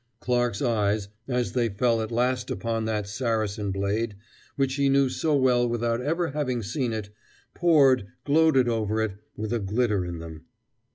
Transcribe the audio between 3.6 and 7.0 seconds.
blade which he knew so well without ever having seen